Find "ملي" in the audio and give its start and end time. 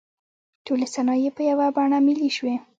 2.05-2.29